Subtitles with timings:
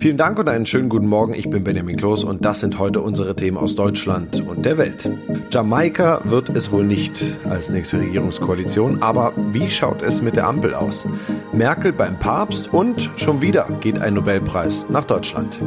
[0.00, 1.34] Vielen Dank und einen schönen guten Morgen.
[1.34, 5.10] Ich bin Benjamin Kloß und das sind heute unsere Themen aus Deutschland und der Welt.
[5.50, 10.72] Jamaika wird es wohl nicht als nächste Regierungskoalition, aber wie schaut es mit der Ampel
[10.72, 11.04] aus?
[11.52, 15.58] Merkel beim Papst und schon wieder geht ein Nobelpreis nach Deutschland.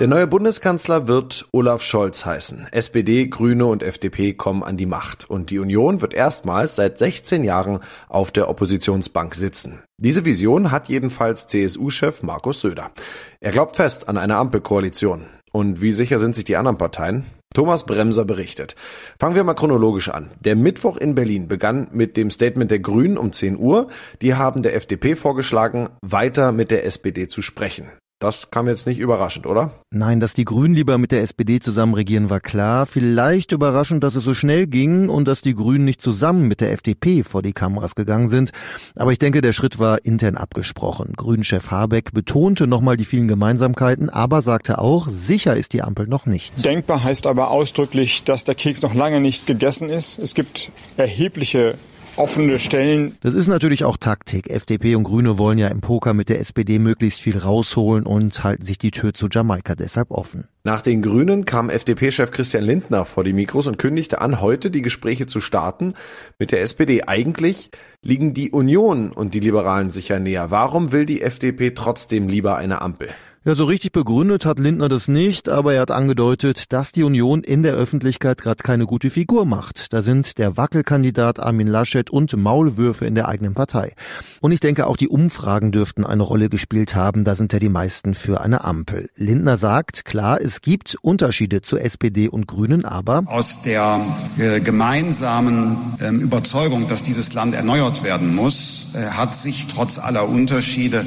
[0.00, 2.68] Der neue Bundeskanzler wird Olaf Scholz heißen.
[2.72, 7.44] SPD, Grüne und FDP kommen an die Macht und die Union wird erstmals seit 16
[7.44, 9.82] Jahren auf der Oppositionsbank sitzen.
[9.98, 12.92] Diese Vision hat jedenfalls CSU-Chef Markus Söder.
[13.40, 15.26] Er glaubt fest an eine Ampelkoalition.
[15.52, 17.26] Und wie sicher sind sich die anderen Parteien?
[17.54, 18.76] Thomas Bremser berichtet.
[19.18, 20.30] Fangen wir mal chronologisch an.
[20.40, 23.88] Der Mittwoch in Berlin begann mit dem Statement der Grünen um 10 Uhr.
[24.22, 27.90] Die haben der FDP vorgeschlagen, weiter mit der SPD zu sprechen.
[28.20, 29.70] Das kam jetzt nicht überraschend, oder?
[29.90, 32.84] Nein, dass die Grünen lieber mit der SPD zusammen regieren, war klar.
[32.84, 36.70] Vielleicht überraschend, dass es so schnell ging und dass die Grünen nicht zusammen mit der
[36.72, 38.52] FDP vor die Kameras gegangen sind.
[38.94, 41.14] Aber ich denke, der Schritt war intern abgesprochen.
[41.16, 46.26] Grünchef Habeck betonte nochmal die vielen Gemeinsamkeiten, aber sagte auch, sicher ist die Ampel noch
[46.26, 46.62] nicht.
[46.62, 50.18] Denkbar heißt aber ausdrücklich, dass der Keks noch lange nicht gegessen ist.
[50.18, 51.78] Es gibt erhebliche
[52.20, 53.16] offene Stellen.
[53.22, 54.50] Das ist natürlich auch Taktik.
[54.50, 58.64] FDP und Grüne wollen ja im Poker mit der SPD möglichst viel rausholen und halten
[58.64, 60.46] sich die Tür zu Jamaika deshalb offen.
[60.62, 64.82] Nach den Grünen kam FDP-Chef Christian Lindner vor die Mikros und kündigte an, heute die
[64.82, 65.94] Gespräche zu starten
[66.38, 67.04] mit der SPD.
[67.06, 67.70] Eigentlich
[68.02, 70.50] liegen die Union und die Liberalen sicher näher.
[70.50, 73.08] Warum will die FDP trotzdem lieber eine Ampel?
[73.42, 77.42] Ja, so richtig begründet hat Lindner das nicht, aber er hat angedeutet, dass die Union
[77.42, 79.94] in der Öffentlichkeit gerade keine gute Figur macht.
[79.94, 83.94] Da sind der Wackelkandidat Armin Laschet und Maulwürfe in der eigenen Partei.
[84.42, 87.24] Und ich denke, auch die Umfragen dürften eine Rolle gespielt haben.
[87.24, 89.08] Da sind ja die meisten für eine Ampel.
[89.16, 94.04] Lindner sagt, klar, es gibt Unterschiede zu SPD und Grünen, aber aus der
[94.36, 100.28] äh, gemeinsamen äh, Überzeugung, dass dieses Land erneuert werden muss, äh, hat sich trotz aller
[100.28, 101.06] Unterschiede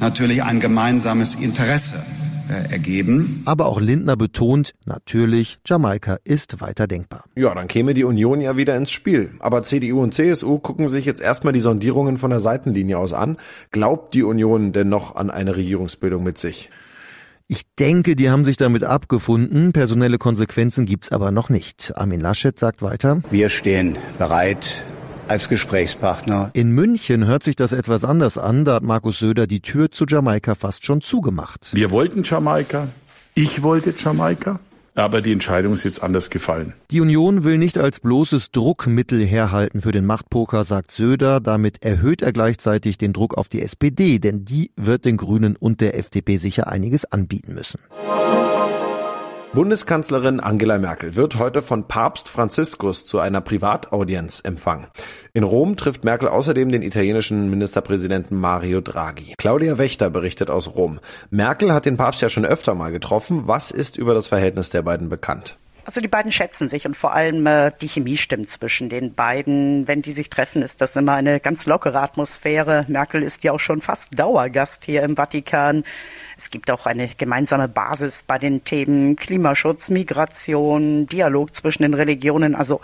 [0.00, 3.42] natürlich ein gemeinsames Interesse äh, ergeben.
[3.46, 7.24] Aber auch Lindner betont, natürlich, Jamaika ist weiter denkbar.
[7.36, 9.32] Ja, dann käme die Union ja wieder ins Spiel.
[9.40, 13.38] Aber CDU und CSU gucken sich jetzt erstmal die Sondierungen von der Seitenlinie aus an.
[13.70, 16.70] Glaubt die Union denn noch an eine Regierungsbildung mit sich?
[17.46, 19.72] Ich denke, die haben sich damit abgefunden.
[19.72, 21.92] Personelle Konsequenzen gibt's aber noch nicht.
[21.96, 23.20] Armin Laschet sagt weiter.
[23.30, 24.82] Wir stehen bereit,
[25.28, 26.50] als Gesprächspartner.
[26.52, 28.64] In München hört sich das etwas anders an.
[28.64, 31.70] Da hat Markus Söder die Tür zu Jamaika fast schon zugemacht.
[31.72, 32.88] Wir wollten Jamaika.
[33.34, 34.60] Ich wollte Jamaika.
[34.96, 36.72] Aber die Entscheidung ist jetzt anders gefallen.
[36.92, 41.40] Die Union will nicht als bloßes Druckmittel herhalten für den Machtpoker, sagt Söder.
[41.40, 45.80] Damit erhöht er gleichzeitig den Druck auf die SPD, denn die wird den Grünen und
[45.80, 47.80] der FDP sicher einiges anbieten müssen.
[49.54, 54.88] Bundeskanzlerin Angela Merkel wird heute von Papst Franziskus zu einer Privataudienz empfangen.
[55.32, 59.34] In Rom trifft Merkel außerdem den italienischen Ministerpräsidenten Mario Draghi.
[59.38, 60.98] Claudia Wächter berichtet aus Rom.
[61.30, 63.46] Merkel hat den Papst ja schon öfter mal getroffen.
[63.46, 65.56] Was ist über das Verhältnis der beiden bekannt?
[65.86, 69.86] Also die beiden schätzen sich und vor allem äh, die Chemie stimmt zwischen den beiden.
[69.86, 72.86] Wenn die sich treffen, ist das immer eine ganz lockere Atmosphäre.
[72.88, 75.84] Merkel ist ja auch schon fast Dauergast hier im Vatikan.
[76.38, 82.54] Es gibt auch eine gemeinsame Basis bei den Themen Klimaschutz, Migration, Dialog zwischen den Religionen.
[82.54, 82.80] Also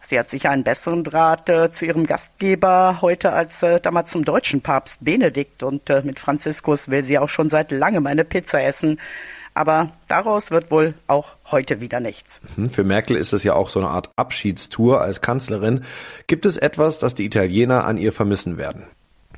[0.00, 4.24] sie hat sicher einen besseren Draht äh, zu ihrem Gastgeber heute als äh, damals zum
[4.24, 5.62] deutschen Papst Benedikt.
[5.62, 8.98] Und äh, mit Franziskus will sie auch schon seit langem eine Pizza essen.
[9.54, 12.40] Aber daraus wird wohl auch heute wieder nichts.
[12.56, 15.84] Mhm, für Merkel ist es ja auch so eine Art Abschiedstour als Kanzlerin.
[16.26, 18.84] Gibt es etwas, das die Italiener an ihr vermissen werden?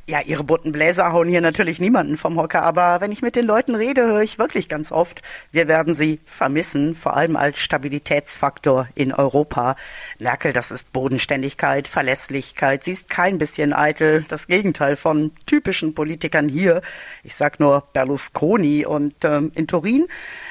[0.05, 3.47] Ja, ihre bunten Bläser hauen hier natürlich niemanden vom Hocker, aber wenn ich mit den
[3.47, 5.23] Leuten rede, höre ich wirklich ganz oft,
[5.53, 9.77] wir werden sie vermissen, vor allem als Stabilitätsfaktor in Europa.
[10.19, 16.49] Merkel, das ist Bodenständigkeit, Verlässlichkeit, sie ist kein bisschen eitel, das Gegenteil von typischen Politikern
[16.49, 16.83] hier.
[17.23, 20.09] Ich sag nur Berlusconi und ähm, in Turin,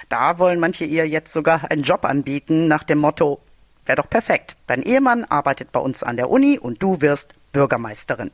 [0.08, 3.42] da wollen manche ihr jetzt sogar einen Job anbieten nach dem Motto,
[3.86, 4.56] wäre doch perfekt.
[4.68, 8.32] Dein Ehemann arbeitet bei uns an der Uni und du wirst Bürgermeisterin.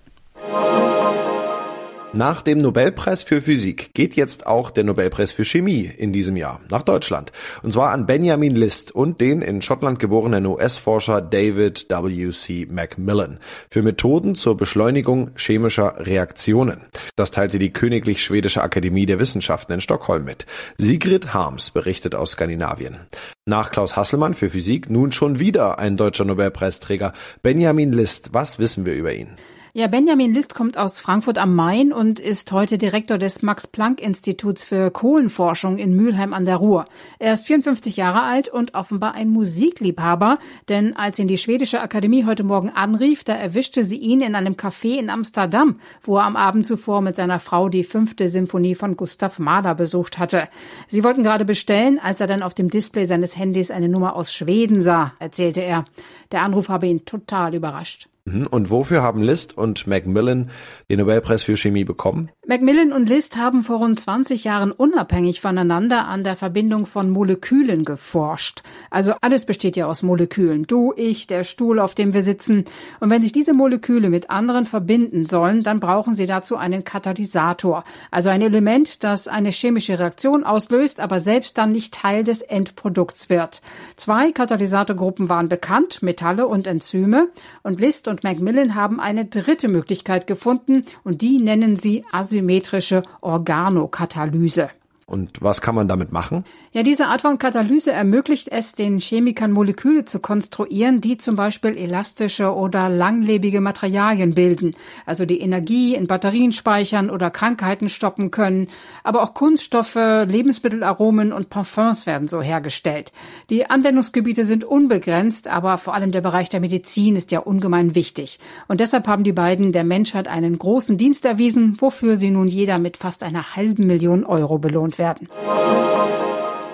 [2.13, 6.61] Nach dem Nobelpreis für Physik geht jetzt auch der Nobelpreis für Chemie in diesem Jahr
[6.71, 7.33] nach Deutschland.
[7.63, 12.65] Und zwar an Benjamin List und den in Schottland geborenen US-Forscher David W.C.
[12.71, 13.39] Macmillan
[13.69, 16.79] für Methoden zur Beschleunigung chemischer Reaktionen.
[17.17, 20.45] Das teilte die Königlich Schwedische Akademie der Wissenschaften in Stockholm mit.
[20.77, 22.99] Sigrid Harms berichtet aus Skandinavien.
[23.45, 27.11] Nach Klaus Hasselmann für Physik nun schon wieder ein deutscher Nobelpreisträger.
[27.41, 29.35] Benjamin List, was wissen wir über ihn?
[29.73, 34.89] Ja, Benjamin List kommt aus Frankfurt am Main und ist heute Direktor des Max-Planck-Instituts für
[34.91, 36.85] Kohlenforschung in Mülheim an der Ruhr.
[37.19, 42.25] Er ist 54 Jahre alt und offenbar ein Musikliebhaber, denn als ihn die schwedische Akademie
[42.25, 46.37] heute Morgen anrief, da erwischte sie ihn in einem Café in Amsterdam, wo er am
[46.37, 50.47] Abend zuvor mit seiner Frau die fünfte Symphonie von Gustav Mahler besucht hatte.
[50.87, 54.31] Sie wollten gerade bestellen, als er dann auf dem Display seines Handys eine Nummer aus
[54.31, 55.85] Schweden sah, erzählte er.
[56.31, 58.07] Der Anruf habe ihn total überrascht.
[58.27, 58.45] Mhm.
[58.51, 60.49] Und wofür haben List und Macmillan
[60.89, 62.29] den Nobelpreis für Chemie bekommen?
[62.45, 67.85] Macmillan und List haben vor rund 20 Jahren unabhängig voneinander an der Verbindung von Molekülen
[67.85, 68.63] geforscht.
[68.89, 70.63] Also alles besteht ja aus Molekülen.
[70.63, 72.65] Du, ich, der Stuhl, auf dem wir sitzen.
[72.99, 77.83] Und wenn sich diese Moleküle mit anderen verbinden sollen, dann brauchen sie dazu einen Katalysator.
[78.11, 83.29] Also ein Element, das eine chemische Reaktion auslöst, aber selbst dann nicht Teil des Endprodukts
[83.29, 83.61] wird.
[83.95, 87.29] Zwei Katalysatorgruppen waren bekannt, Metalle und Enzyme.
[87.63, 93.03] Und List und und Macmillan haben eine dritte Möglichkeit gefunden und die nennen sie asymmetrische
[93.21, 94.71] Organokatalyse.
[95.09, 96.43] Und was kann man damit machen?
[96.73, 101.77] Ja, diese Art von Katalyse ermöglicht es den Chemikern Moleküle zu konstruieren, die zum Beispiel
[101.77, 104.75] elastische oder langlebige Materialien bilden,
[105.05, 108.67] also die Energie in Batterien speichern oder Krankheiten stoppen können.
[109.05, 113.13] Aber auch Kunststoffe, Lebensmittelaromen und Parfums werden so hergestellt.
[113.49, 118.39] Die Anwendungsgebiete sind unbegrenzt, aber vor allem der Bereich der Medizin ist ja ungemein wichtig.
[118.67, 122.77] Und deshalb haben die beiden der Menschheit einen großen Dienst erwiesen, wofür sie nun jeder
[122.77, 125.27] mit fast einer halben Million Euro belohnt werden.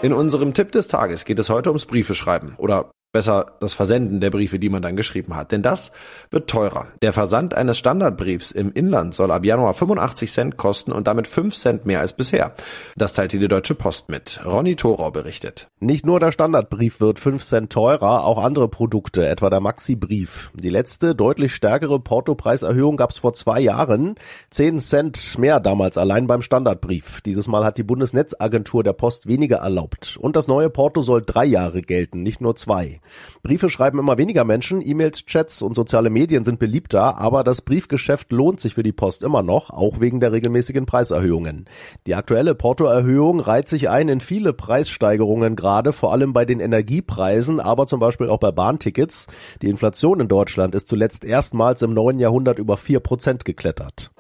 [0.01, 4.31] In unserem Tipp des Tages geht es heute ums Briefeschreiben oder Besser das Versenden der
[4.31, 5.51] Briefe, die man dann geschrieben hat.
[5.51, 5.91] Denn das
[6.31, 6.87] wird teurer.
[7.03, 11.53] Der Versand eines Standardbriefs im Inland soll ab Januar 85 Cent kosten und damit 5
[11.53, 12.55] Cent mehr als bisher.
[12.95, 14.41] Das teilte die Deutsche Post mit.
[14.43, 15.67] Ronny Thorau berichtet.
[15.79, 20.49] Nicht nur der Standardbrief wird 5 Cent teurer, auch andere Produkte, etwa der Maxi-Brief.
[20.55, 24.15] Die letzte, deutlich stärkere Portopreiserhöhung gab es vor zwei Jahren.
[24.49, 27.21] 10 Cent mehr damals allein beim Standardbrief.
[27.21, 30.17] Dieses Mal hat die Bundesnetzagentur der Post weniger erlaubt.
[30.19, 33.01] Und das neue Porto soll drei Jahre gelten, nicht nur zwei.
[33.41, 38.31] Briefe schreiben immer weniger Menschen, E-Mails, Chats und soziale Medien sind beliebter, aber das Briefgeschäft
[38.31, 41.65] lohnt sich für die Post immer noch, auch wegen der regelmäßigen Preiserhöhungen.
[42.07, 47.59] Die aktuelle Portoerhöhung reiht sich ein in viele Preissteigerungen gerade, vor allem bei den Energiepreisen,
[47.59, 49.27] aber zum Beispiel auch bei Bahntickets.
[49.61, 54.11] Die Inflation in Deutschland ist zuletzt erstmals im neuen Jahrhundert über vier Prozent geklettert.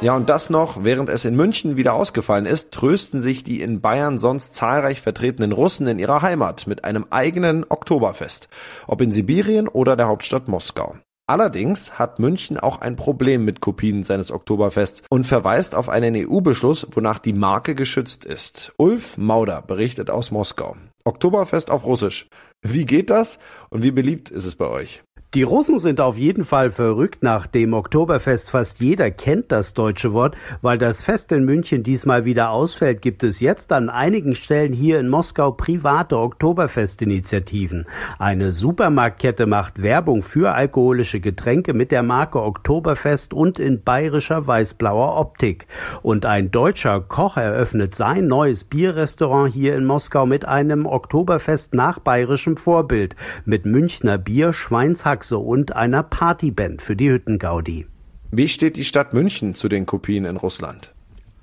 [0.00, 3.80] Ja, und das noch, während es in München wieder ausgefallen ist, trösten sich die in
[3.80, 8.48] Bayern sonst zahlreich vertretenen Russen in ihrer Heimat mit einem eigenen Oktoberfest,
[8.86, 10.94] ob in Sibirien oder der Hauptstadt Moskau.
[11.26, 16.86] Allerdings hat München auch ein Problem mit Kopien seines Oktoberfests und verweist auf einen EU-Beschluss,
[16.92, 18.72] wonach die Marke geschützt ist.
[18.78, 20.76] Ulf Mauder berichtet aus Moskau.
[21.04, 22.28] Oktoberfest auf Russisch.
[22.62, 25.02] Wie geht das und wie beliebt ist es bei euch?
[25.34, 28.48] Die Russen sind auf jeden Fall verrückt nach dem Oktoberfest.
[28.48, 30.34] Fast jeder kennt das deutsche Wort.
[30.62, 34.98] Weil das Fest in München diesmal wieder ausfällt, gibt es jetzt an einigen Stellen hier
[34.98, 37.84] in Moskau private Oktoberfestinitiativen.
[38.18, 45.14] Eine Supermarktkette macht Werbung für alkoholische Getränke mit der Marke Oktoberfest und in bayerischer weißblauer
[45.20, 45.66] Optik.
[46.00, 51.98] Und ein deutscher Koch eröffnet sein neues Bierrestaurant hier in Moskau mit einem Oktoberfest nach
[51.98, 53.14] bayerischem Vorbild.
[53.44, 57.86] Mit Münchner Bier, Schweinshack Sachse und einer Partyband für die Hüttengaudi.
[58.30, 60.94] Wie steht die Stadt München zu den Kopien in Russland?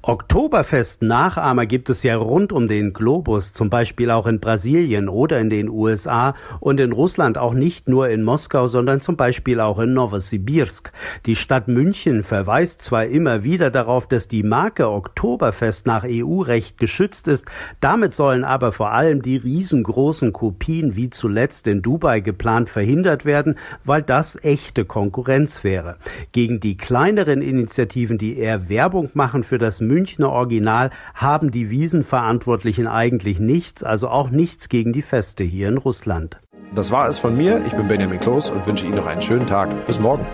[0.07, 5.49] Oktoberfest-Nachahmer gibt es ja rund um den Globus, zum Beispiel auch in Brasilien oder in
[5.49, 9.95] den USA und in Russland auch nicht nur in Moskau, sondern zum Beispiel auch in
[9.95, 10.91] Novosibirsk.
[11.25, 17.27] Die Stadt München verweist zwar immer wieder darauf, dass die Marke Oktoberfest nach EU-Recht geschützt
[17.27, 17.47] ist,
[17.79, 23.57] damit sollen aber vor allem die riesengroßen Kopien wie zuletzt in Dubai geplant verhindert werden,
[23.85, 25.95] weil das echte Konkurrenz wäre.
[26.31, 32.85] Gegen die kleineren Initiativen, die eher Werbung machen für das Münchner Original haben die Wiesenverantwortlichen
[32.85, 36.37] eigentlich nichts, also auch nichts gegen die Feste hier in Russland.
[36.73, 37.63] Das war es von mir.
[37.65, 39.87] Ich bin Benjamin Kloß und wünsche Ihnen noch einen schönen Tag.
[39.87, 40.25] Bis morgen.